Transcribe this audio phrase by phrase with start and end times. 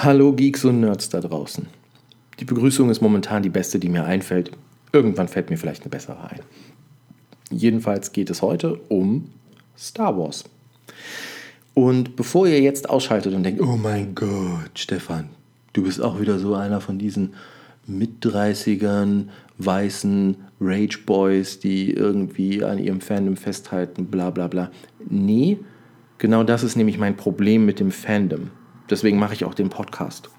[0.00, 1.66] Hallo Geeks und Nerds da draußen.
[2.38, 4.52] Die Begrüßung ist momentan die beste, die mir einfällt.
[4.92, 6.38] Irgendwann fällt mir vielleicht eine bessere ein.
[7.50, 9.30] Jedenfalls geht es heute um
[9.76, 10.44] Star Wars.
[11.74, 15.30] Und bevor ihr jetzt ausschaltet und denkt, oh mein Gott, Stefan,
[15.72, 17.34] du bist auch wieder so einer von diesen
[17.88, 19.24] Mit-30ern,
[19.58, 24.70] weißen Rage Boys, die irgendwie an ihrem Fandom festhalten, bla bla bla.
[25.10, 25.58] Nee,
[26.18, 28.52] genau das ist nämlich mein Problem mit dem Fandom.
[28.90, 30.30] Deswegen mache ich auch den Podcast.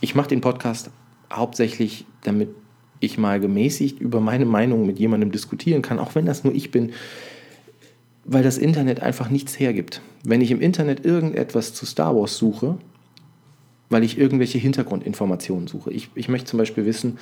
[0.00, 0.90] Ich mache den Podcast
[1.32, 2.50] hauptsächlich, damit
[3.00, 6.70] ich mal gemäßigt über meine Meinung mit jemandem diskutieren kann, auch wenn das nur ich
[6.70, 6.92] bin,
[8.24, 10.02] weil das Internet einfach nichts hergibt.
[10.22, 12.78] Wenn ich im Internet irgendetwas zu Star Wars suche,
[13.88, 15.92] weil ich irgendwelche Hintergrundinformationen suche.
[15.92, 17.18] Ich, ich möchte zum Beispiel wissen,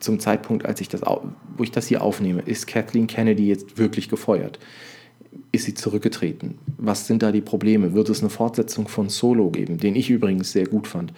[0.00, 4.08] zum Zeitpunkt, als ich das, wo ich das hier aufnehme, ist Kathleen Kennedy jetzt wirklich
[4.08, 4.58] gefeuert?
[5.54, 6.58] Ist sie zurückgetreten?
[6.78, 7.94] Was sind da die Probleme?
[7.94, 11.12] Wird es eine Fortsetzung von Solo geben, den ich übrigens sehr gut fand?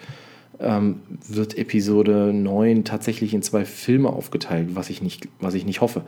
[0.59, 5.81] Ähm, wird Episode 9 tatsächlich in zwei Filme aufgeteilt, was ich, nicht, was ich nicht
[5.81, 6.03] hoffe?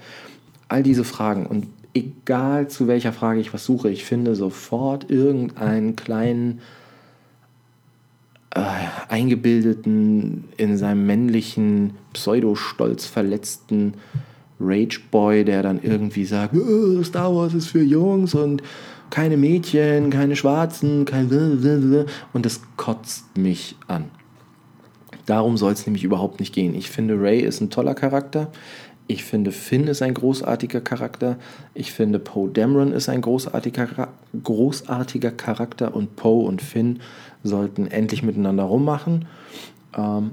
[0.68, 5.96] All diese Fragen und egal zu welcher Frage ich was suche, ich finde sofort irgendeinen
[5.96, 6.60] kleinen
[8.52, 8.62] äh,
[9.08, 13.96] eingebildeten, in seinem männlichen Pseudostolz verletzten
[14.60, 18.62] Rage Boy, der dann irgendwie sagt, oh, Star Wars ist für Jungs und
[19.10, 21.30] keine Mädchen, keine Schwarzen, kein
[22.34, 24.06] und das kotzt mich an.
[25.26, 26.76] Darum soll es nämlich überhaupt nicht gehen.
[26.76, 28.52] Ich finde, Ray ist ein toller Charakter.
[29.08, 31.38] Ich finde, Finn ist ein großartiger Charakter.
[31.74, 34.10] Ich finde, Poe Dameron ist ein großartiger,
[34.44, 37.00] großartiger Charakter und Poe und Finn
[37.44, 39.26] sollten endlich miteinander rummachen.
[39.98, 40.32] Ähm,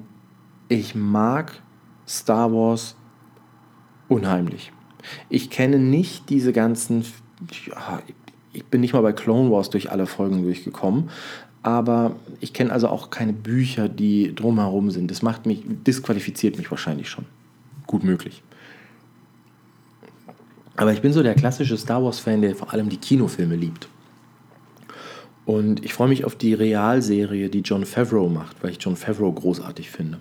[0.68, 1.62] ich mag
[2.06, 2.96] Star Wars
[4.08, 4.72] unheimlich.
[5.28, 7.04] Ich kenne nicht diese ganzen,
[7.66, 8.02] ja,
[8.52, 11.10] ich bin nicht mal bei Clone Wars durch alle Folgen durchgekommen,
[11.62, 15.10] aber ich kenne also auch keine Bücher, die drumherum sind.
[15.10, 17.26] Das macht mich, disqualifiziert mich wahrscheinlich schon.
[17.86, 18.42] Gut möglich.
[20.76, 23.88] Aber ich bin so der klassische Star Wars-Fan, der vor allem die Kinofilme liebt.
[25.46, 29.32] Und ich freue mich auf die Realserie, die John Favreau macht, weil ich John Favreau
[29.32, 30.18] großartig finde.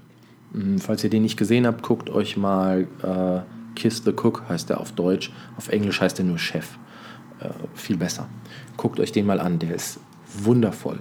[0.54, 3.42] Hm, falls ihr den nicht gesehen habt, guckt euch mal äh,
[3.76, 5.32] Kiss the Cook heißt er auf Deutsch.
[5.58, 6.78] Auf Englisch heißt er nur Chef.
[7.40, 8.28] Äh, viel besser.
[8.78, 10.00] Guckt euch den mal an, der ist
[10.38, 11.00] wundervoll.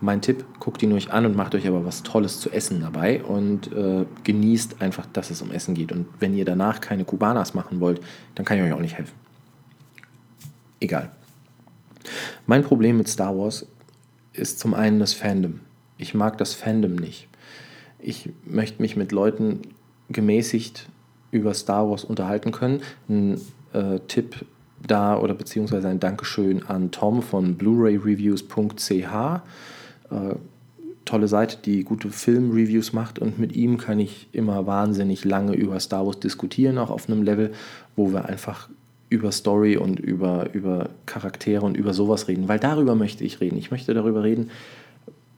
[0.00, 3.22] Mein Tipp, guckt ihn euch an und macht euch aber was Tolles zu essen dabei
[3.22, 5.92] und äh, genießt einfach, dass es um Essen geht.
[5.92, 8.00] Und wenn ihr danach keine Kubanas machen wollt,
[8.34, 9.14] dann kann ich euch auch nicht helfen.
[10.80, 11.12] Egal.
[12.46, 13.66] Mein Problem mit Star Wars
[14.32, 15.60] ist zum einen das Fandom.
[15.98, 17.28] Ich mag das Fandom nicht.
[18.00, 19.60] Ich möchte mich mit Leuten
[20.08, 20.88] gemäßigt
[21.32, 22.82] über Star Wars unterhalten können.
[23.08, 23.40] Ein
[23.72, 24.44] äh, Tipp
[24.86, 28.90] da oder beziehungsweise ein Dankeschön an Tom von blu-rayreviews.ch.
[28.92, 30.34] Äh,
[31.04, 35.80] tolle Seite, die gute Filmreviews macht und mit ihm kann ich immer wahnsinnig lange über
[35.80, 37.52] Star Wars diskutieren, auch auf einem Level,
[37.96, 38.68] wo wir einfach
[39.08, 43.58] über Story und über, über Charaktere und über sowas reden, weil darüber möchte ich reden.
[43.58, 44.50] Ich möchte darüber reden,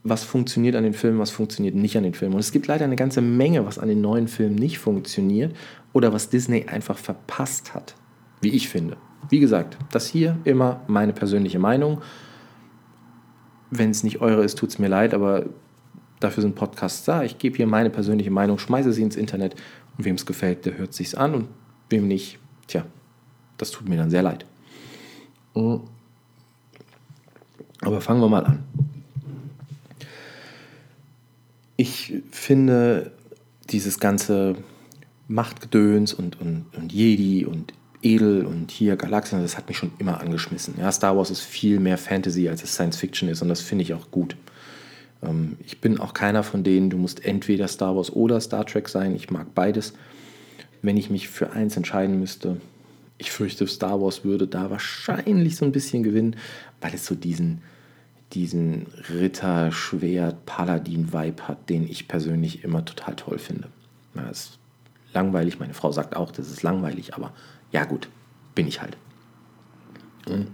[0.05, 2.35] was funktioniert an den Filmen, was funktioniert nicht an den Filmen.
[2.35, 5.57] Und es gibt leider eine ganze Menge, was an den neuen Filmen nicht funktioniert
[5.95, 7.95] oder was Disney einfach verpasst hat,
[8.43, 8.99] wie ich finde.
[9.31, 12.03] Wie gesagt, das hier immer meine persönliche Meinung.
[13.71, 15.47] Wenn es nicht eure ist, tut es mir leid, aber
[16.21, 17.23] dafür sind Podcasts da.
[17.23, 19.55] Ich gebe hier meine persönliche Meinung, schmeiße sie ins Internet
[19.97, 21.49] und wem es gefällt, der hört sich's an und
[21.89, 22.85] wem nicht, tja,
[23.57, 24.45] das tut mir dann sehr leid.
[27.81, 28.65] Aber fangen wir mal an.
[31.77, 33.13] Ich finde
[33.71, 34.57] dieses ganze
[35.29, 40.21] Machtgedöns und, und, und Jedi und Edel und hier Galaxien, das hat mich schon immer
[40.21, 40.75] angeschmissen.
[40.79, 43.83] Ja, Star Wars ist viel mehr Fantasy, als es Science Fiction ist und das finde
[43.83, 44.37] ich auch gut.
[45.23, 48.89] Ähm, ich bin auch keiner von denen, du musst entweder Star Wars oder Star Trek
[48.89, 49.17] sein.
[49.17, 49.95] Ich mag beides.
[50.83, 52.61] Wenn ich mich für eins entscheiden müsste,
[53.17, 56.37] ich fürchte, Star Wars würde da wahrscheinlich so ein bisschen gewinnen,
[56.81, 57.63] weil es so diesen,
[58.33, 63.69] diesen Ritter-Schwert-Paladin-Vibe hat, den ich persönlich immer total toll finde.
[64.15, 64.59] Ja, es
[65.13, 65.61] langweilig.
[65.61, 67.33] Meine Frau sagt auch, das ist langweilig, aber
[67.73, 68.09] ja gut,
[68.55, 68.99] bin ich halt.
[70.27, 70.49] Hm.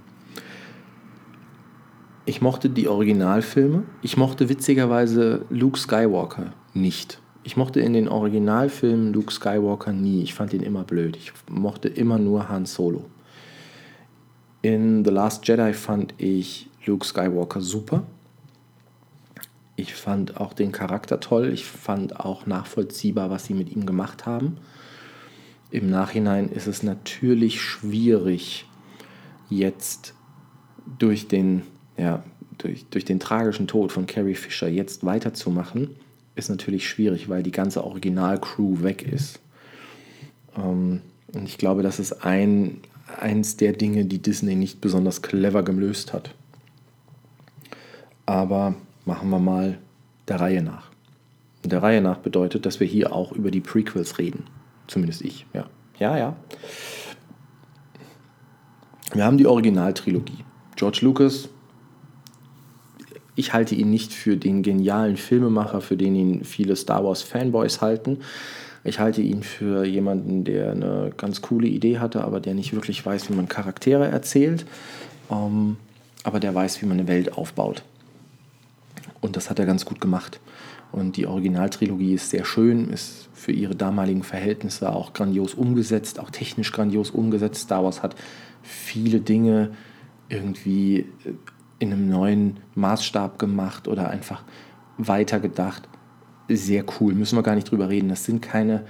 [2.26, 3.82] Ich mochte die Originalfilme.
[4.02, 7.20] Ich mochte witzigerweise Luke Skywalker nicht.
[7.42, 10.22] Ich mochte in den Originalfilmen Luke Skywalker nie.
[10.22, 11.16] Ich fand ihn immer blöd.
[11.16, 13.06] Ich mochte immer nur Han Solo.
[14.62, 18.04] In The Last Jedi fand ich Luke Skywalker super.
[19.76, 21.50] Ich fand auch den Charakter toll.
[21.52, 24.58] Ich fand auch nachvollziehbar, was sie mit ihm gemacht haben.
[25.70, 28.66] Im Nachhinein ist es natürlich schwierig,
[29.48, 30.14] jetzt
[30.98, 31.62] durch den,
[31.96, 32.24] ja,
[32.58, 35.96] durch, durch den tragischen Tod von Carrie Fisher jetzt weiterzumachen,
[36.34, 39.40] ist natürlich schwierig, weil die ganze Originalcrew weg ist.
[40.56, 41.02] Ähm,
[41.32, 42.80] und ich glaube, das ist ein,
[43.18, 46.34] eins der Dinge, die Disney nicht besonders clever gelöst hat.
[48.30, 49.78] Aber machen wir mal
[50.28, 50.92] der Reihe nach.
[51.64, 54.44] Und der Reihe nach bedeutet, dass wir hier auch über die Prequels reden.
[54.86, 55.66] Zumindest ich, ja.
[55.98, 56.36] Ja, ja.
[59.12, 60.44] Wir haben die Originaltrilogie.
[60.76, 61.48] George Lucas,
[63.34, 67.80] ich halte ihn nicht für den genialen Filmemacher, für den ihn viele Star Wars Fanboys
[67.80, 68.20] halten.
[68.84, 73.04] Ich halte ihn für jemanden, der eine ganz coole Idee hatte, aber der nicht wirklich
[73.04, 74.66] weiß, wie man Charaktere erzählt.
[75.32, 75.78] Ähm,
[76.22, 77.82] aber der weiß, wie man eine Welt aufbaut.
[79.20, 80.40] Und das hat er ganz gut gemacht.
[80.92, 86.30] Und die Originaltrilogie ist sehr schön, ist für ihre damaligen Verhältnisse auch grandios umgesetzt, auch
[86.30, 87.62] technisch grandios umgesetzt.
[87.62, 88.16] Star Wars hat
[88.62, 89.70] viele Dinge
[90.28, 91.34] irgendwie äh,
[91.78, 94.42] in einem neuen Maßstab gemacht oder einfach
[94.98, 95.88] weitergedacht.
[96.48, 98.08] Sehr cool, müssen wir gar nicht drüber reden.
[98.08, 98.84] Das sind keine,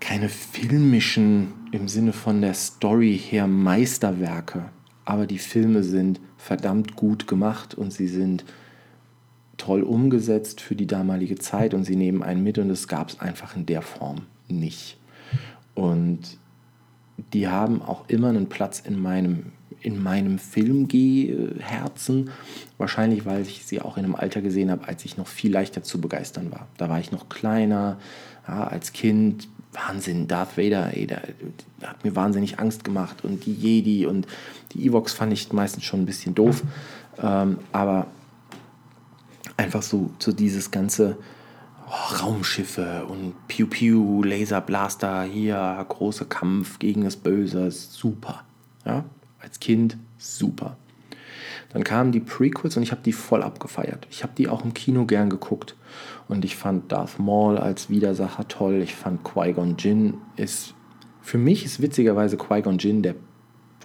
[0.00, 4.70] keine filmischen, im Sinne von der Story her, Meisterwerke.
[5.04, 8.44] Aber die Filme sind verdammt gut gemacht und sie sind
[9.60, 13.20] toll umgesetzt für die damalige Zeit und sie nehmen einen mit und das gab es
[13.20, 14.96] einfach in der Form nicht.
[15.74, 16.38] Und
[17.34, 19.52] die haben auch immer einen Platz in meinem,
[19.82, 22.30] in meinem Filmgeh-Herzen.
[22.78, 25.82] Wahrscheinlich, weil ich sie auch in einem Alter gesehen habe, als ich noch viel leichter
[25.82, 26.66] zu begeistern war.
[26.78, 27.98] Da war ich noch kleiner,
[28.48, 29.48] ja, als Kind.
[29.72, 31.22] Wahnsinn, Darth Vader, ey, der,
[31.80, 33.24] der, hat mir wahnsinnig Angst gemacht.
[33.24, 34.26] Und die Jedi und
[34.72, 36.64] die Evox fand ich meistens schon ein bisschen doof.
[37.22, 38.08] Ähm, aber
[39.60, 41.18] einfach so, so dieses ganze
[41.86, 48.44] oh, Raumschiffe und Pew Pew, Laserblaster, hier großer Kampf gegen das Böse, super.
[48.84, 49.04] Ja,
[49.38, 50.76] als Kind super.
[51.72, 54.06] Dann kamen die Prequels und ich habe die voll abgefeiert.
[54.10, 55.76] Ich habe die auch im Kino gern geguckt.
[56.26, 58.80] Und ich fand Darth Maul als Widersacher toll.
[58.82, 60.74] Ich fand Qui-Gon Jinn ist,
[61.22, 63.14] für mich ist witzigerweise Qui-Gon Jinn der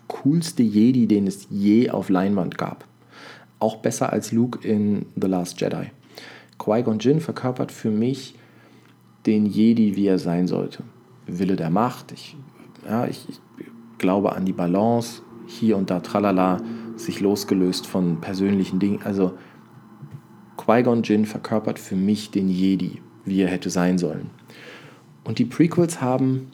[0.07, 2.85] coolste Jedi, den es je auf Leinwand gab.
[3.65, 5.89] Auch besser als Luke in The Last Jedi.
[6.59, 8.35] Qui-Gon Jinn verkörpert für mich
[9.25, 10.83] den Jedi, wie er sein sollte.
[11.25, 12.11] Wille der Macht.
[12.11, 12.37] Ich,
[12.87, 13.39] ja, ich, ich
[13.97, 15.23] glaube an die Balance.
[15.47, 16.61] Hier und da, tralala,
[16.95, 18.99] sich losgelöst von persönlichen Dingen.
[19.03, 19.33] Also
[20.57, 24.29] Qui-Gon Jinn verkörpert für mich den Jedi, wie er hätte sein sollen.
[25.23, 26.51] Und die Prequels haben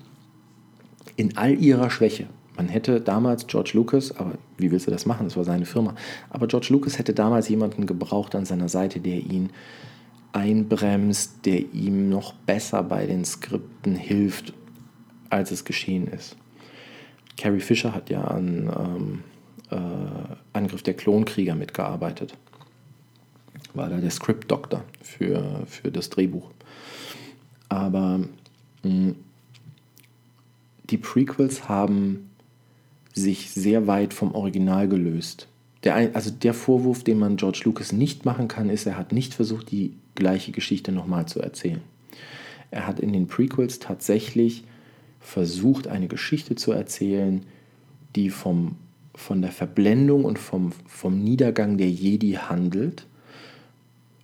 [1.18, 2.28] in all ihrer Schwäche,
[2.62, 5.26] man hätte damals George Lucas, aber wie willst du das machen?
[5.26, 5.96] Das war seine Firma.
[6.30, 9.50] Aber George Lucas hätte damals jemanden gebraucht an seiner Seite, der ihn
[10.32, 14.54] einbremst, der ihm noch besser bei den Skripten hilft,
[15.32, 16.38] als es geschehen ist.
[17.36, 19.24] Carrie Fisher hat ja an ähm,
[19.72, 22.38] äh, Angriff der Klonkrieger mitgearbeitet.
[23.74, 26.52] War da der Script-Doktor für, für das Drehbuch.
[27.70, 28.28] Aber mh,
[28.84, 29.16] hm,
[30.92, 32.31] die Prequels haben
[33.14, 35.48] sich sehr weit vom Original gelöst.
[35.84, 39.34] Der, also der Vorwurf, den man George Lucas nicht machen kann, ist, er hat nicht
[39.34, 41.82] versucht, die gleiche Geschichte nochmal zu erzählen.
[42.70, 44.64] Er hat in den Prequels tatsächlich
[45.20, 47.44] versucht, eine Geschichte zu erzählen,
[48.16, 48.76] die vom,
[49.16, 53.06] von der Verblendung und vom, vom Niedergang der Jedi handelt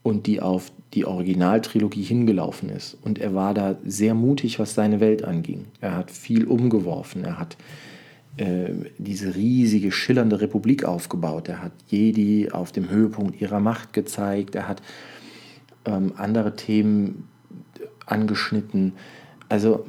[0.03, 2.97] und die auf die Originaltrilogie hingelaufen ist.
[3.03, 5.65] Und er war da sehr mutig, was seine Welt anging.
[5.81, 7.25] Er hat viel umgeworfen.
[7.25, 7.57] Er hat
[8.97, 11.49] diese riesige, schillernde Republik aufgebaut.
[11.49, 14.53] Er hat Jedi auf dem Höhepunkt ihrer Macht gezeigt.
[14.53, 14.81] Er hat
[15.85, 17.27] ähm, andere Themen
[18.05, 18.93] angeschnitten.
[19.49, 19.85] Also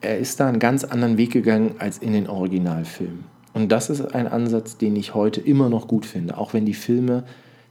[0.00, 3.24] er ist da einen ganz anderen Weg gegangen als in den Originalfilmen.
[3.54, 6.74] Und das ist ein Ansatz, den ich heute immer noch gut finde, auch wenn die
[6.74, 7.24] Filme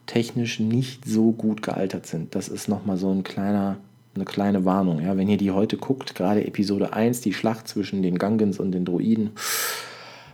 [0.06, 2.36] technisch nicht so gut gealtert sind.
[2.36, 3.78] Das ist nochmal so ein kleiner,
[4.18, 5.02] eine kleine Warnung.
[5.02, 5.18] Ja?
[5.18, 8.86] Wenn ihr die heute guckt, gerade Episode 1, die Schlacht zwischen den Gangans und den
[8.86, 9.32] Droiden,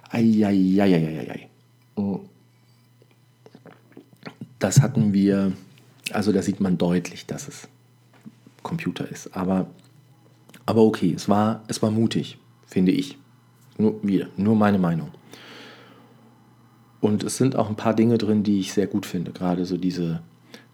[0.09, 1.49] Eieieiei.
[4.59, 5.53] Das hatten wir
[6.11, 7.67] also da sieht man deutlich, dass es
[8.61, 9.35] Computer ist.
[9.35, 9.67] Aber,
[10.65, 13.17] aber okay, es war, es war mutig, finde ich.
[13.77, 15.11] Nur, wieder, nur meine Meinung.
[17.01, 19.31] Und es sind auch ein paar Dinge drin, die ich sehr gut finde.
[19.31, 20.21] Gerade so diese,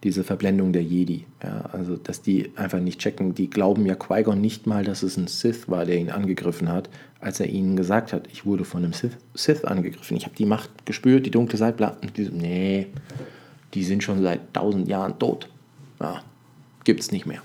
[0.02, 1.26] diese Verblendung der Jedi.
[1.42, 3.34] Ja, also, dass die einfach nicht checken.
[3.34, 6.88] Die glauben ja Qui-Gon nicht mal, dass es ein Sith war, der ihn angegriffen hat,
[7.20, 10.16] als er ihnen gesagt hat, ich wurde von einem Sith, Sith angegriffen.
[10.16, 11.96] Ich habe die Macht gespürt, die dunkle Seite.
[12.00, 12.86] Und die so, nee,
[13.74, 15.48] die sind schon seit tausend Jahren tot.
[16.00, 16.22] Ja,
[16.84, 17.42] gibt es nicht mehr.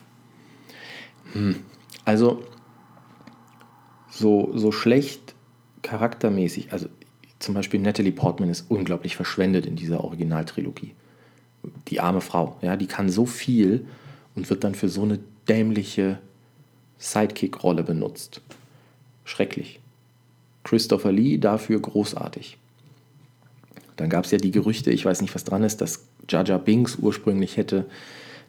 [1.34, 1.58] Hm.
[2.06, 2.44] Also,
[4.10, 5.36] so, so schlecht
[5.82, 6.88] charaktermäßig, also
[7.40, 10.94] zum Beispiel Natalie Portman ist unglaublich verschwendet in dieser Originaltrilogie.
[11.88, 13.86] Die arme Frau, ja, die kann so viel
[14.36, 16.20] und wird dann für so eine dämliche
[16.98, 18.42] Sidekick-Rolle benutzt.
[19.24, 19.80] Schrecklich.
[20.64, 22.58] Christopher Lee dafür großartig.
[23.98, 26.98] Dann gab es ja die Gerüchte, ich weiß nicht, was dran ist, dass Jar Binks
[26.98, 27.86] ursprünglich hätte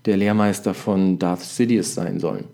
[0.07, 2.45] der Lehrmeister von Darth Sidious sein sollen.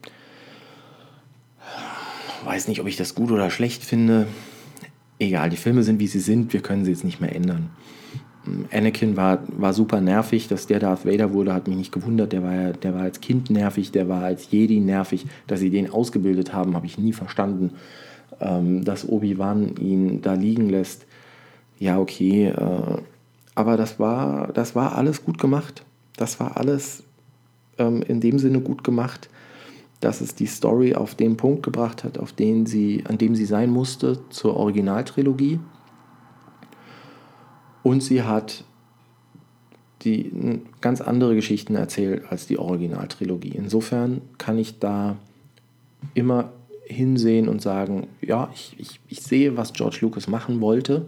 [2.45, 4.26] Weiß nicht, ob ich das gut oder schlecht finde.
[5.19, 7.71] Egal, die Filme sind, wie sie sind, wir können sie jetzt nicht mehr ändern.
[8.72, 12.32] Anakin war, war super nervig, dass der Darth Vader wurde, hat mich nicht gewundert.
[12.32, 15.26] Der war, der war als Kind nervig, der war als Jedi nervig.
[15.46, 17.75] Dass sie den ausgebildet haben, habe ich nie verstanden.
[18.40, 21.06] Ähm, dass Obi-Wan ihn da liegen lässt,
[21.82, 22.46] ja, okay.
[22.46, 23.02] Äh,
[23.56, 25.84] aber das war, das war alles gut gemacht.
[26.16, 27.02] Das war alles
[27.76, 29.28] ähm, in dem Sinne gut gemacht,
[29.99, 33.46] dass es die Story auf den Punkt gebracht hat, auf den sie, an dem sie
[33.46, 35.58] sein musste zur Originaltrilogie.
[37.83, 38.65] Und sie hat
[40.03, 43.53] die ganz andere Geschichten erzählt als die Originaltrilogie.
[43.55, 45.17] Insofern kann ich da
[46.15, 46.53] immer
[46.85, 51.07] hinsehen und sagen, ja, ich, ich, ich sehe, was George Lucas machen wollte,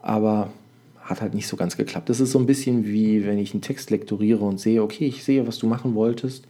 [0.00, 0.50] aber
[1.00, 2.10] hat halt nicht so ganz geklappt.
[2.10, 5.24] Das ist so ein bisschen wie, wenn ich einen Text lektoriere und sehe, okay, ich
[5.24, 6.46] sehe, was du machen wolltest,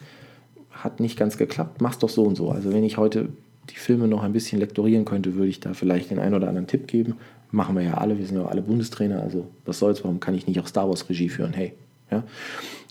[0.71, 2.51] hat nicht ganz geklappt, mach's doch so und so.
[2.51, 3.29] Also wenn ich heute
[3.71, 6.67] die Filme noch ein bisschen lektorieren könnte, würde ich da vielleicht den einen oder anderen
[6.67, 7.15] Tipp geben.
[7.51, 10.47] Machen wir ja alle, wir sind ja alle Bundestrainer, also was soll's, warum kann ich
[10.47, 11.53] nicht auch Star Wars Regie führen?
[11.53, 11.75] Hey.
[12.11, 12.25] Ja?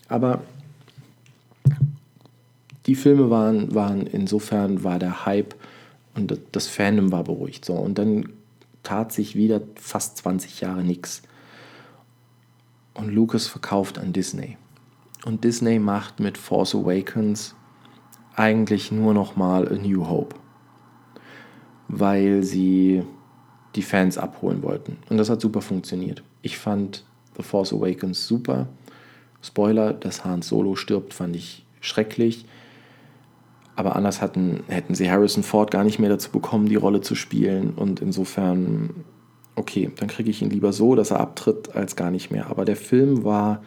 [0.07, 0.41] Aber
[2.87, 5.55] die Filme waren, waren insofern war der Hype
[6.15, 7.65] und das Fandom war beruhigt.
[7.65, 7.73] So.
[7.73, 8.29] Und dann
[8.83, 11.21] tat sich wieder fast 20 Jahre nichts.
[12.93, 14.57] Und Lucas verkauft an Disney.
[15.25, 17.53] Und Disney macht mit Force Awakens
[18.35, 20.35] eigentlich nur noch mal A New Hope.
[21.89, 23.03] Weil sie
[23.77, 24.97] die Fans abholen wollten.
[25.09, 26.23] Und das hat super funktioniert.
[26.41, 27.03] Ich fand
[27.37, 28.67] The Force Awakens super.
[29.41, 32.45] Spoiler, dass Han Solo stirbt, fand ich schrecklich.
[33.75, 37.13] Aber anders hatten, hätten sie Harrison Ford gar nicht mehr dazu bekommen, die Rolle zu
[37.13, 37.69] spielen.
[37.75, 39.05] Und insofern
[39.57, 42.47] okay, dann kriege ich ihn lieber so, dass er abtritt, als gar nicht mehr.
[42.49, 43.63] Aber der Film war,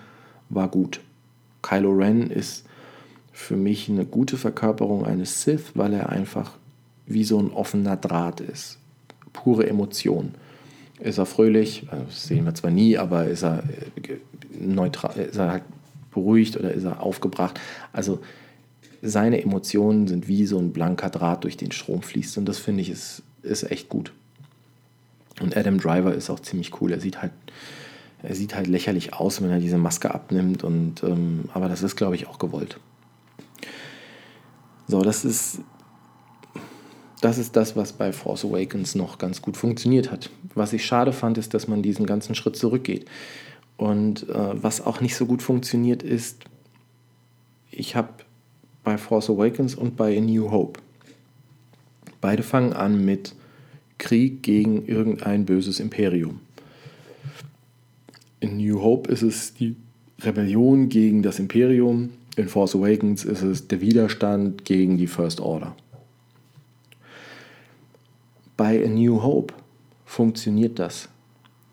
[0.49, 1.01] war gut.
[1.63, 2.65] Kylo Ren ist
[3.33, 6.53] für mich eine gute Verkörperung eines Sith, weil er einfach
[7.07, 8.79] wie so ein offener Draht ist.
[9.33, 10.35] Pure Emotion.
[10.99, 11.87] Ist er fröhlich?
[11.91, 14.19] Also das sehen wir zwar nie, aber ist er äh,
[14.59, 15.63] neutral, ist er halt
[16.11, 17.59] beruhigt oder ist er aufgebracht?
[17.93, 18.21] Also
[19.03, 22.37] seine Emotionen sind wie so ein blanker Draht, durch den Strom fließt.
[22.39, 24.13] Und das finde ich ist, ist echt gut.
[25.41, 26.93] Und Adam Driver ist auch ziemlich cool.
[26.93, 27.33] Er sieht halt,
[28.23, 30.65] er sieht halt lächerlich aus, wenn er diese Maske abnimmt.
[30.65, 32.79] Und, ähm, aber das ist, glaube ich, auch gewollt.
[34.87, 35.61] So, das ist,
[37.21, 40.31] das ist das, was bei Force Awakens noch ganz gut funktioniert hat.
[40.55, 43.07] Was ich schade fand, ist, dass man diesen ganzen Schritt zurückgeht.
[43.77, 46.45] Und äh, was auch nicht so gut funktioniert, ist,
[47.71, 48.09] ich habe
[48.85, 50.81] bei Force Awakens und bei A New Hope,
[52.21, 53.35] beide fangen an mit
[53.99, 56.41] Krieg gegen irgendein böses Imperium.
[58.41, 59.77] In New Hope ist es die
[60.21, 65.75] Rebellion gegen das Imperium, in Force Awakens ist es der Widerstand gegen die First Order.
[68.61, 69.55] Bei A New Hope
[70.05, 71.09] funktioniert das,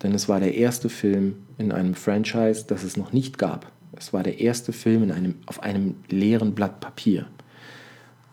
[0.01, 3.69] denn es war der erste Film in einem Franchise, das es noch nicht gab.
[3.97, 7.27] Es war der erste Film in einem, auf einem leeren Blatt Papier.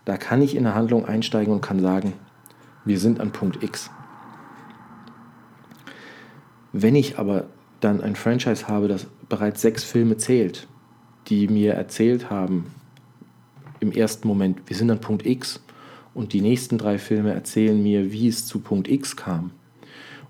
[0.05, 2.13] Da kann ich in der Handlung einsteigen und kann sagen,
[2.85, 3.91] wir sind an Punkt X.
[6.71, 7.47] Wenn ich aber
[7.81, 10.65] dann ein Franchise habe, das bereits sechs Filme zählt,
[11.27, 12.67] die mir erzählt haben,
[13.81, 15.59] im ersten Moment, wir sind an Punkt X
[16.15, 19.51] und die nächsten drei Filme erzählen mir, wie es zu Punkt X kam.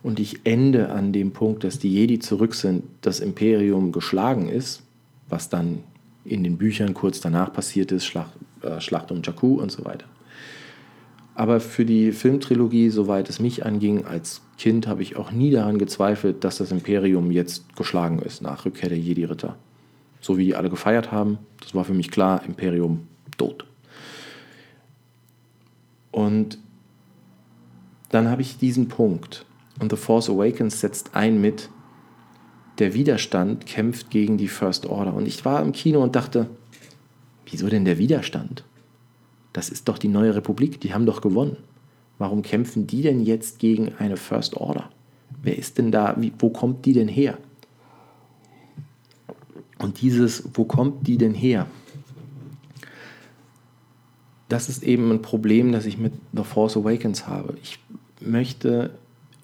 [0.03, 4.83] Und ich ende an dem Punkt, dass die Jedi zurück sind, das Imperium geschlagen ist,
[5.29, 5.83] was dann
[6.25, 10.05] in den Büchern kurz danach passiert ist, Schlacht, äh, Schlacht um Jakku und so weiter.
[11.35, 15.77] Aber für die Filmtrilogie, soweit es mich anging, als Kind habe ich auch nie daran
[15.77, 19.55] gezweifelt, dass das Imperium jetzt geschlagen ist nach Rückkehr der Jedi-Ritter.
[20.21, 23.65] So wie die alle gefeiert haben, das war für mich klar, Imperium tot.
[26.15, 26.59] Und
[28.07, 29.45] dann habe ich diesen Punkt.
[29.81, 31.69] Und The Force Awakens setzt ein mit,
[32.79, 35.13] der Widerstand kämpft gegen die First Order.
[35.13, 36.49] Und ich war im Kino und dachte,
[37.45, 38.63] wieso denn der Widerstand?
[39.51, 41.57] Das ist doch die neue Republik, die haben doch gewonnen.
[42.17, 44.89] Warum kämpfen die denn jetzt gegen eine First Order?
[45.43, 47.37] Wer ist denn da, wie, wo kommt die denn her?
[49.79, 51.67] Und dieses, wo kommt die denn her?
[54.55, 57.57] Das ist eben ein Problem, das ich mit The Force Awakens habe.
[57.61, 57.77] Ich
[58.21, 58.91] möchte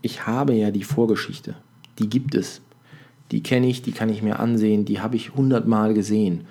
[0.01, 1.56] ich habe ja die Vorgeschichte.
[2.00, 2.62] Die gibt es.
[3.32, 6.46] Die kenne ich, die kann ich mir ansehen, die habe ich hundertmal gesehen.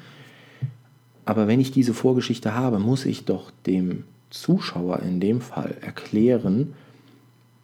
[1.25, 6.75] Aber wenn ich diese Vorgeschichte habe, muss ich doch dem Zuschauer in dem Fall erklären,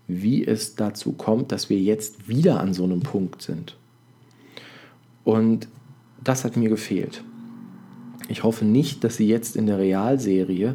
[0.09, 3.77] wie es dazu kommt, dass wir jetzt wieder an so einem Punkt sind.
[5.25, 5.69] Und
[6.25, 7.23] das hat mir gefehlt.
[8.29, 10.75] Ich hoffe nicht, dass sie jetzt in der Realserie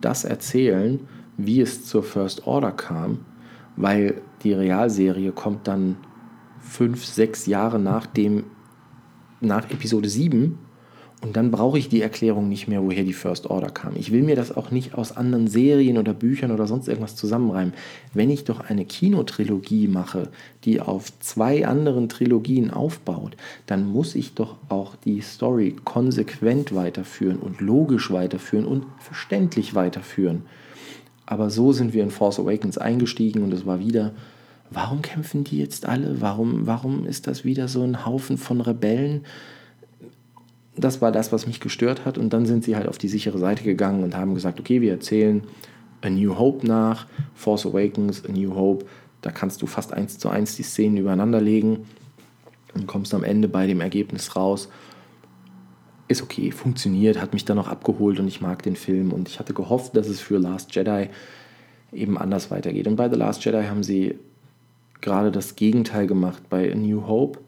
[0.00, 1.00] das erzählen,
[1.36, 3.20] wie es zur First Order kam,
[3.76, 5.96] weil die Realserie kommt dann
[6.60, 8.44] fünf, sechs Jahre nach dem,
[9.40, 10.58] nach Episode 7
[11.22, 13.94] und dann brauche ich die Erklärung nicht mehr, woher die First Order kam.
[13.96, 17.74] Ich will mir das auch nicht aus anderen Serien oder Büchern oder sonst irgendwas zusammenreimen.
[18.14, 20.28] Wenn ich doch eine Kinotrilogie mache,
[20.64, 23.36] die auf zwei anderen Trilogien aufbaut,
[23.66, 30.44] dann muss ich doch auch die Story konsequent weiterführen und logisch weiterführen und verständlich weiterführen.
[31.26, 34.12] Aber so sind wir in Force Awakens eingestiegen und es war wieder,
[34.70, 36.22] warum kämpfen die jetzt alle?
[36.22, 39.26] Warum, warum ist das wieder so ein Haufen von Rebellen?
[40.84, 42.18] Das war das, was mich gestört hat.
[42.18, 44.92] Und dann sind sie halt auf die sichere Seite gegangen und haben gesagt, okay, wir
[44.92, 45.42] erzählen
[46.02, 48.86] A New Hope nach, Force Awakens, A New Hope.
[49.22, 51.86] Da kannst du fast eins zu eins die Szenen übereinander legen
[52.74, 54.68] und kommst am Ende bei dem Ergebnis raus.
[56.08, 59.12] Ist okay, funktioniert, hat mich dann noch abgeholt und ich mag den Film.
[59.12, 61.08] Und ich hatte gehofft, dass es für Last Jedi
[61.92, 62.86] eben anders weitergeht.
[62.86, 64.18] Und bei The Last Jedi haben sie
[65.00, 66.42] gerade das Gegenteil gemacht.
[66.48, 67.40] Bei A New Hope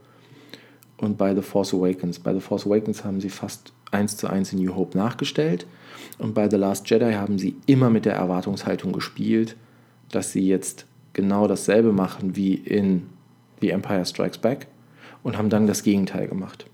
[1.02, 2.20] und bei The Force Awakens.
[2.20, 5.66] Bei The Force Awakens haben sie fast eins zu eins in New Hope nachgestellt
[6.18, 9.56] und bei The Last Jedi haben sie immer mit der Erwartungshaltung gespielt,
[10.10, 13.08] dass sie jetzt genau dasselbe machen wie in
[13.60, 14.68] The Empire Strikes Back
[15.24, 16.66] und haben dann das Gegenteil gemacht.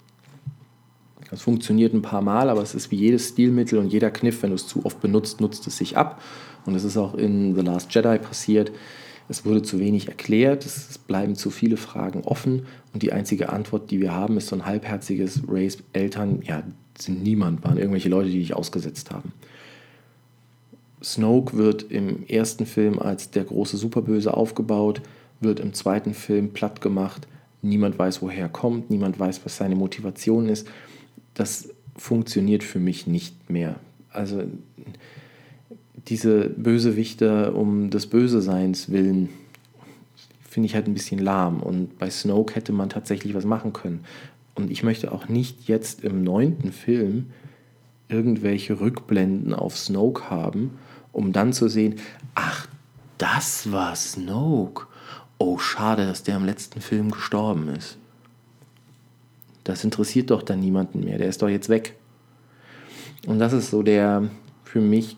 [1.30, 4.50] Das funktioniert ein paar Mal, aber es ist wie jedes Stilmittel und jeder Kniff, wenn
[4.50, 6.23] du es zu oft benutzt, nutzt es sich ab.
[6.64, 8.73] Und es ist auch in The Last Jedi passiert.
[9.28, 13.90] Es wurde zu wenig erklärt, es bleiben zu viele Fragen offen und die einzige Antwort,
[13.90, 16.62] die wir haben, ist so ein halbherziges Race Eltern, ja,
[16.99, 19.32] sind niemand, waren irgendwelche Leute, die dich ausgesetzt haben.
[21.02, 25.02] Snoke wird im ersten Film als der große Superböse aufgebaut,
[25.41, 27.28] wird im zweiten Film platt gemacht.
[27.62, 30.67] Niemand weiß, woher er kommt, niemand weiß, was seine Motivation ist.
[31.34, 33.78] Das funktioniert für mich nicht mehr.
[34.10, 34.43] Also
[36.08, 39.28] diese Bösewichter um des Böseseins willen
[40.49, 41.60] finde ich halt ein bisschen lahm.
[41.60, 44.04] Und bei Snoke hätte man tatsächlich was machen können.
[44.54, 47.26] Und ich möchte auch nicht jetzt im neunten Film
[48.08, 50.78] irgendwelche Rückblenden auf Snoke haben,
[51.12, 51.97] um dann zu sehen,
[52.34, 52.66] ach,
[53.18, 54.86] das war Snoke.
[55.38, 57.99] Oh, schade, dass der im letzten Film gestorben ist.
[59.64, 61.94] Das interessiert doch dann niemanden mehr, der ist doch jetzt weg.
[63.26, 64.28] Und das ist so der
[64.64, 65.16] für mich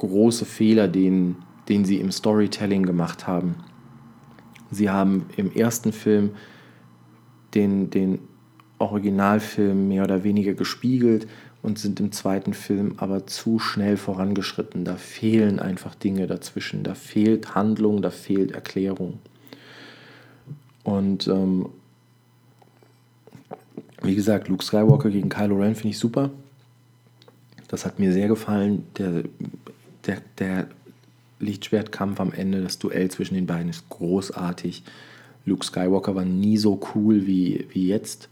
[0.00, 1.36] große Fehler, den,
[1.68, 3.56] den sie im Storytelling gemacht haben.
[4.70, 6.30] Sie haben im ersten Film
[7.54, 8.20] den, den
[8.78, 11.26] Originalfilm mehr oder weniger gespiegelt
[11.62, 14.84] und sind im zweiten Film aber zu schnell vorangeschritten.
[14.84, 16.82] Da fehlen einfach Dinge dazwischen.
[16.82, 19.18] Da fehlt Handlung, da fehlt Erklärung.
[20.82, 21.68] Und ähm,
[24.02, 26.30] wie gesagt, Luke Skywalker gegen Kylo Ren finde ich super.
[27.68, 28.86] Das hat mir sehr gefallen.
[28.96, 29.24] Der
[30.10, 30.68] der, der
[31.38, 34.82] Lichtschwertkampf am Ende, das Duell zwischen den beiden ist großartig.
[35.46, 38.28] Luke Skywalker war nie so cool wie, wie jetzt.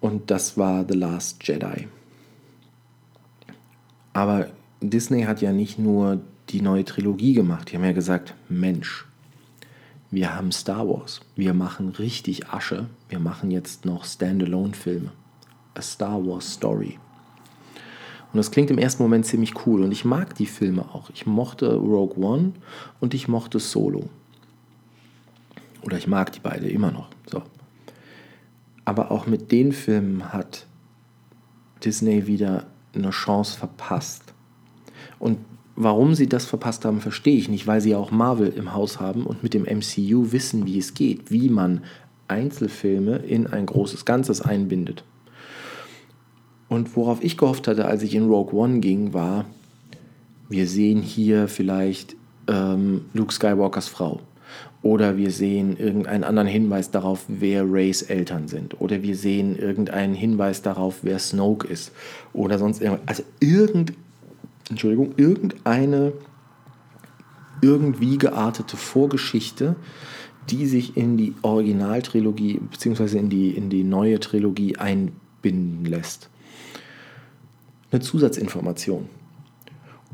[0.00, 1.88] Und das war The Last Jedi.
[4.12, 4.48] Aber
[4.80, 7.70] Disney hat ja nicht nur die neue Trilogie gemacht.
[7.70, 9.06] Die haben ja gesagt, Mensch,
[10.10, 11.20] wir haben Star Wars.
[11.34, 12.86] Wir machen richtig Asche.
[13.08, 15.10] Wir machen jetzt noch Standalone-Filme.
[15.74, 16.98] A Star Wars Story.
[18.32, 19.82] Und das klingt im ersten Moment ziemlich cool.
[19.82, 21.10] Und ich mag die Filme auch.
[21.10, 22.52] Ich mochte Rogue One
[23.00, 24.04] und ich mochte Solo.
[25.82, 27.08] Oder ich mag die beide immer noch.
[27.26, 27.42] So.
[28.84, 30.66] Aber auch mit den Filmen hat
[31.84, 34.34] Disney wieder eine Chance verpasst.
[35.18, 35.38] Und
[35.76, 39.00] warum sie das verpasst haben, verstehe ich nicht, weil sie ja auch Marvel im Haus
[39.00, 41.84] haben und mit dem MCU wissen, wie es geht, wie man
[42.26, 45.04] Einzelfilme in ein großes Ganzes einbindet.
[46.68, 49.46] Und worauf ich gehofft hatte, als ich in Rogue One ging, war,
[50.48, 54.20] wir sehen hier vielleicht ähm, Luke Skywalkers Frau.
[54.80, 58.80] Oder wir sehen irgendeinen anderen Hinweis darauf, wer Rays Eltern sind.
[58.80, 61.92] Oder wir sehen irgendeinen Hinweis darauf, wer Snoke ist.
[62.32, 63.08] Oder sonst irgendwas.
[63.08, 63.92] Also irgend,
[64.70, 66.12] Entschuldigung, irgendeine
[67.60, 69.74] irgendwie geartete Vorgeschichte,
[70.48, 73.18] die sich in die Originaltrilogie bzw.
[73.18, 76.30] In die, in die neue Trilogie einbinden lässt
[77.90, 79.08] eine Zusatzinformation.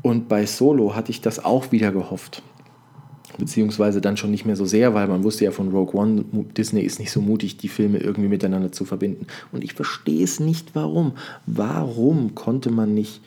[0.01, 2.43] Und bei Solo hatte ich das auch wieder gehofft.
[3.37, 6.25] beziehungsweise dann schon nicht mehr so sehr, weil man wusste ja von Rogue One,
[6.57, 9.27] Disney ist nicht so mutig, die Filme irgendwie miteinander zu verbinden.
[9.51, 11.13] Und ich verstehe es nicht, warum.
[11.45, 13.21] Warum konnte man nicht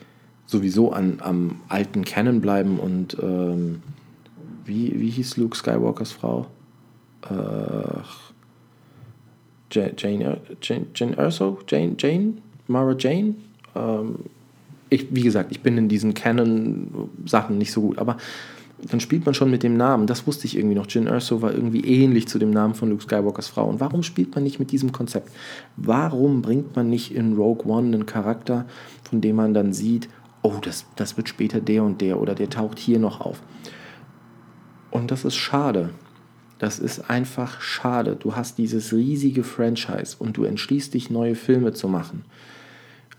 [0.45, 3.81] sowieso an, am alten Canon bleiben und ähm,
[4.65, 6.47] wie, wie hieß Luke Skywalkers Frau?
[7.29, 8.01] Äh,
[9.71, 11.59] Jane, Jane, Jane, Jane Erso?
[11.67, 12.33] Jane, Jane?
[12.67, 13.35] Mara Jane?
[13.75, 14.15] Ähm,
[14.89, 18.17] ich, wie gesagt, ich bin in diesen Canon-Sachen nicht so gut, aber
[18.81, 20.07] dann spielt man schon mit dem Namen.
[20.07, 20.87] Das wusste ich irgendwie noch.
[20.87, 23.67] Jin Erso war irgendwie ähnlich zu dem Namen von Luke Skywalkers Frau.
[23.67, 25.31] Und warum spielt man nicht mit diesem Konzept?
[25.75, 28.65] Warum bringt man nicht in Rogue One einen Charakter,
[29.03, 30.07] von dem man dann sieht,
[30.43, 33.41] oh, das, das wird später der und der oder der taucht hier noch auf?
[34.91, 35.89] Und das ist schade.
[36.57, 38.15] Das ist einfach schade.
[38.15, 42.23] Du hast dieses riesige Franchise und du entschließt dich, neue Filme zu machen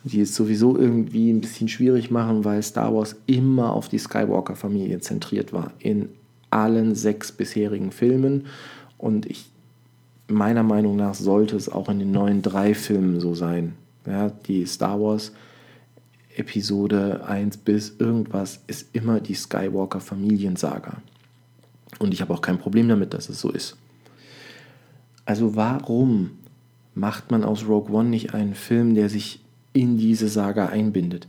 [0.05, 5.01] die es sowieso irgendwie ein bisschen schwierig machen, weil Star Wars immer auf die Skywalker-Familie
[5.01, 5.73] zentriert war.
[5.79, 6.09] In
[6.51, 8.47] allen sechs bisherigen Filmen.
[8.99, 9.51] Und ich,
[10.29, 13.75] meiner Meinung nach sollte es auch in den neuen drei Filmen so sein.
[14.07, 15.33] Ja, die Star Wars
[16.37, 21.03] Episode 1 bis irgendwas ist immer die Skywalker-Familiensaga.
[21.99, 23.77] Und ich habe auch kein Problem damit, dass es so ist.
[25.27, 26.31] Also warum
[26.95, 29.41] macht man aus Rogue One nicht einen Film, der sich
[29.73, 31.29] in diese Saga einbindet.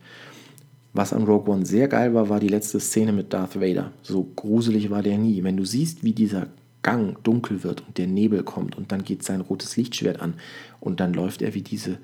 [0.94, 3.92] Was an Rogue One sehr geil war, war die letzte Szene mit Darth Vader.
[4.02, 5.44] So gruselig war der nie.
[5.44, 6.48] Wenn du siehst, wie dieser
[6.82, 10.34] Gang dunkel wird und der Nebel kommt und dann geht sein rotes Lichtschwert an
[10.80, 12.00] und dann läuft er wie diese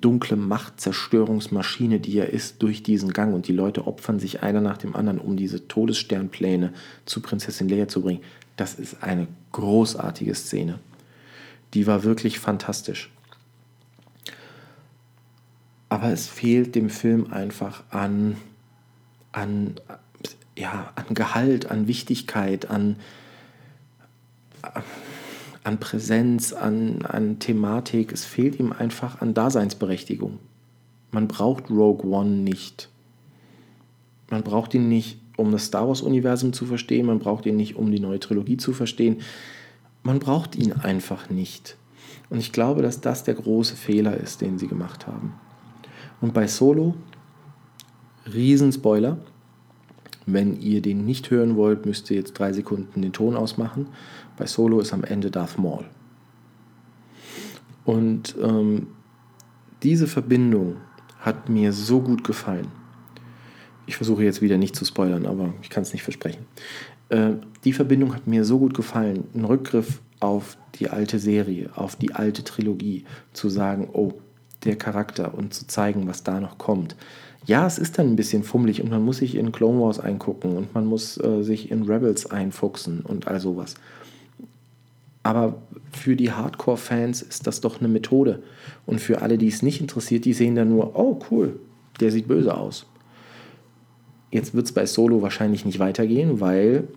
[0.00, 4.78] dunkle Machtzerstörungsmaschine, die er ist, durch diesen Gang und die Leute opfern sich einer nach
[4.78, 6.72] dem anderen, um diese Todessternpläne
[7.04, 8.22] zu Prinzessin Leia zu bringen.
[8.56, 10.78] Das ist eine großartige Szene.
[11.74, 13.10] Die war wirklich fantastisch.
[15.88, 18.36] Aber es fehlt dem Film einfach an,
[19.32, 19.76] an,
[20.56, 22.96] ja, an Gehalt, an Wichtigkeit, an,
[25.64, 28.12] an Präsenz, an, an Thematik.
[28.12, 30.38] Es fehlt ihm einfach an Daseinsberechtigung.
[31.10, 32.90] Man braucht Rogue One nicht.
[34.30, 37.06] Man braucht ihn nicht, um das Star Wars-Universum zu verstehen.
[37.06, 39.22] Man braucht ihn nicht, um die neue Trilogie zu verstehen.
[40.02, 41.76] Man braucht ihn einfach nicht.
[42.28, 45.34] Und ich glaube, dass das der große Fehler ist, den sie gemacht haben.
[46.20, 46.94] Und bei Solo,
[48.32, 49.18] Riesenspoiler.
[50.26, 53.86] Wenn ihr den nicht hören wollt, müsst ihr jetzt drei Sekunden den Ton ausmachen.
[54.36, 55.84] Bei Solo ist am Ende Darth Maul.
[57.84, 58.88] Und ähm,
[59.82, 60.76] diese Verbindung
[61.20, 62.68] hat mir so gut gefallen.
[63.86, 66.44] Ich versuche jetzt wieder nicht zu spoilern, aber ich kann es nicht versprechen.
[67.08, 69.24] Äh, die Verbindung hat mir so gut gefallen.
[69.34, 74.12] Ein Rückgriff auf die alte Serie, auf die alte Trilogie, zu sagen, oh,
[74.64, 76.96] der Charakter und zu zeigen, was da noch kommt.
[77.46, 80.56] Ja, es ist dann ein bisschen fummelig und man muss sich in Clone Wars eingucken
[80.56, 83.74] und man muss äh, sich in Rebels einfuchsen und all sowas.
[85.22, 85.56] Aber
[85.92, 88.42] für die Hardcore-Fans ist das doch eine Methode.
[88.86, 91.58] Und für alle, die es nicht interessiert, die sehen dann nur, oh cool,
[92.00, 92.86] der sieht böse aus.
[94.30, 96.88] Jetzt wird es bei Solo wahrscheinlich nicht weitergehen, weil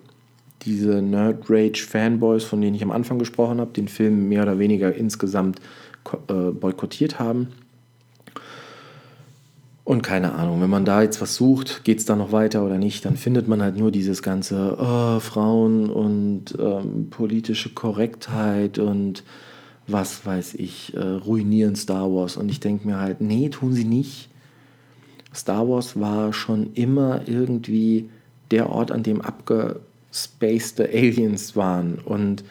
[0.64, 4.60] diese Nerd Rage Fanboys, von denen ich am Anfang gesprochen habe, den Film mehr oder
[4.60, 5.60] weniger insgesamt
[6.04, 7.50] boykottiert haben.
[9.84, 12.78] Und keine Ahnung, wenn man da jetzt was sucht, geht es da noch weiter oder
[12.78, 19.24] nicht, dann findet man halt nur dieses ganze oh, Frauen und ähm, politische Korrektheit und
[19.88, 22.38] was weiß ich, äh, ruinieren Star Wars.
[22.38, 24.30] Und ich denke mir halt, nee, tun sie nicht.
[25.34, 28.10] Star Wars war schon immer irgendwie
[28.52, 31.96] der Ort, an dem abgespacede Aliens waren.
[31.96, 32.44] Und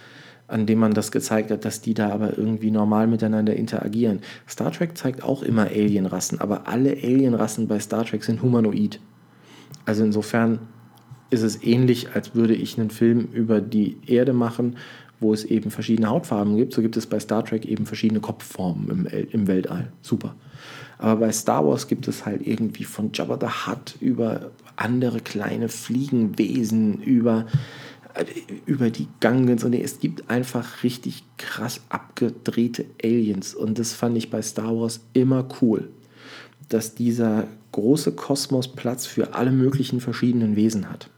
[0.50, 4.20] an dem man das gezeigt hat, dass die da aber irgendwie normal miteinander interagieren.
[4.48, 9.00] Star Trek zeigt auch immer Alienrassen, aber alle Alienrassen bei Star Trek sind humanoid.
[9.84, 10.60] Also insofern
[11.30, 14.76] ist es ähnlich, als würde ich einen Film über die Erde machen,
[15.20, 16.72] wo es eben verschiedene Hautfarben gibt.
[16.72, 19.92] So gibt es bei Star Trek eben verschiedene Kopfformen im, im Weltall.
[20.02, 20.34] Super.
[20.98, 25.68] Aber bei Star Wars gibt es halt irgendwie von Jabba the Hutt über andere kleine
[25.68, 27.46] Fliegenwesen, über
[28.66, 34.30] über die Gangens und es gibt einfach richtig krass abgedrehte Aliens und das fand ich
[34.30, 35.88] bei Star Wars immer cool,
[36.68, 41.08] dass dieser große Kosmos Platz für alle möglichen verschiedenen Wesen hat.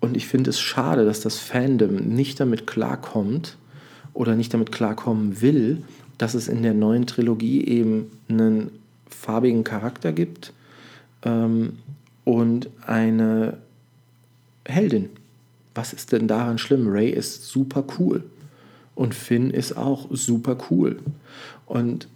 [0.00, 3.56] Und ich finde es schade, dass das Fandom nicht damit klarkommt
[4.14, 5.82] oder nicht damit klarkommen will,
[6.18, 8.70] dass es in der neuen Trilogie eben einen
[9.08, 10.52] farbigen Charakter gibt
[11.22, 11.78] ähm,
[12.24, 13.58] und eine
[14.66, 15.10] Heldin.
[15.74, 16.88] Was ist denn daran schlimm?
[16.88, 18.24] Ray ist super cool.
[18.94, 20.98] Und Finn ist auch super cool.
[21.66, 22.08] Und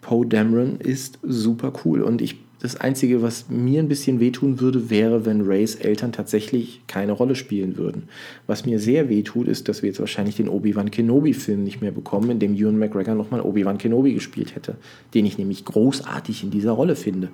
[0.00, 2.02] Poe Dameron ist super cool.
[2.02, 6.80] Und ich, das Einzige, was mir ein bisschen wehtun würde, wäre, wenn Rays Eltern tatsächlich
[6.88, 8.08] keine Rolle spielen würden.
[8.46, 12.30] Was mir sehr wehtut, ist, dass wir jetzt wahrscheinlich den Obi-Wan Kenobi-Film nicht mehr bekommen,
[12.30, 14.76] in dem Ewan McGregor nochmal Obi-Wan Kenobi gespielt hätte,
[15.14, 17.28] den ich nämlich großartig in dieser Rolle finde.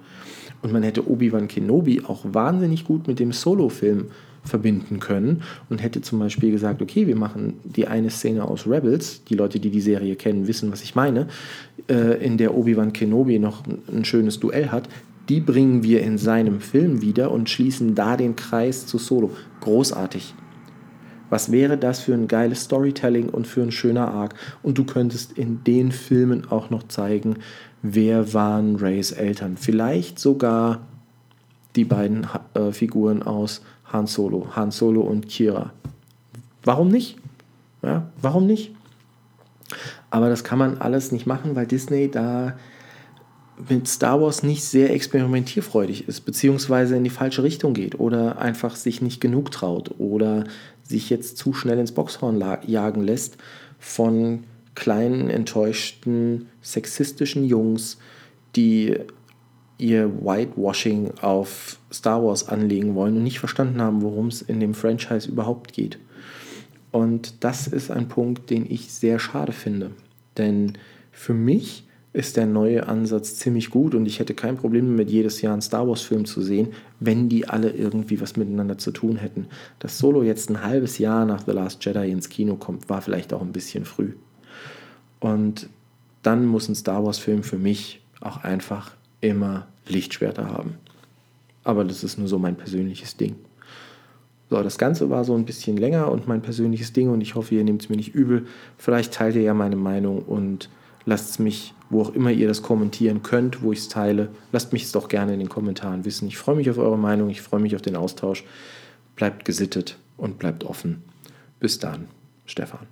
[0.60, 4.06] Und man hätte Obi-Wan Kenobi auch wahnsinnig gut mit dem Solo-Film
[4.44, 9.24] verbinden können und hätte zum Beispiel gesagt, okay, wir machen die eine Szene aus Rebels,
[9.24, 11.28] die Leute, die die Serie kennen, wissen, was ich meine,
[11.88, 14.88] äh, in der Obi-Wan Kenobi noch ein schönes Duell hat,
[15.28, 19.30] die bringen wir in seinem Film wieder und schließen da den Kreis zu Solo.
[19.60, 20.34] Großartig.
[21.30, 24.34] Was wäre das für ein geiles Storytelling und für ein schöner Arc?
[24.62, 27.36] Und du könntest in den Filmen auch noch zeigen,
[27.82, 29.56] wer waren Rays Eltern.
[29.56, 30.82] Vielleicht sogar
[31.76, 35.72] die beiden äh, Figuren aus Han Solo, Han Solo und Kira.
[36.62, 37.16] Warum nicht?
[37.82, 38.74] Ja, warum nicht?
[40.10, 42.54] Aber das kann man alles nicht machen, weil Disney da
[43.68, 48.76] mit Star Wars nicht sehr experimentierfreudig ist, beziehungsweise in die falsche Richtung geht oder einfach
[48.76, 50.44] sich nicht genug traut oder
[50.82, 53.38] sich jetzt zu schnell ins Boxhorn jagen lässt
[53.78, 57.98] von kleinen, enttäuschten, sexistischen Jungs,
[58.56, 58.96] die
[59.78, 64.74] ihr Whitewashing auf Star Wars anlegen wollen und nicht verstanden haben, worum es in dem
[64.74, 65.98] Franchise überhaupt geht.
[66.90, 69.90] Und das ist ein Punkt, den ich sehr schade finde.
[70.36, 70.78] Denn
[71.10, 71.84] für mich
[72.14, 75.62] ist der neue Ansatz ziemlich gut und ich hätte kein Problem damit, jedes Jahr einen
[75.62, 76.68] Star Wars-Film zu sehen,
[77.00, 79.48] wenn die alle irgendwie was miteinander zu tun hätten.
[79.80, 83.34] Dass Solo jetzt ein halbes Jahr nach The Last Jedi ins Kino kommt, war vielleicht
[83.34, 84.12] auch ein bisschen früh.
[85.18, 85.68] Und
[86.22, 90.74] dann muss ein Star Wars-Film für mich auch einfach immer Lichtschwerter haben.
[91.64, 93.34] Aber das ist nur so mein persönliches Ding.
[94.50, 97.56] So, das Ganze war so ein bisschen länger und mein persönliches Ding und ich hoffe,
[97.56, 98.46] ihr nehmt es mir nicht übel.
[98.78, 100.68] Vielleicht teilt ihr ja meine Meinung und
[101.06, 104.72] lasst es mich, wo auch immer ihr das kommentieren könnt, wo ich es teile, lasst
[104.72, 106.28] mich es doch gerne in den Kommentaren wissen.
[106.28, 108.44] Ich freue mich auf eure Meinung, ich freue mich auf den Austausch.
[109.16, 111.02] Bleibt gesittet und bleibt offen.
[111.60, 112.08] Bis dann,
[112.46, 112.86] Stefan.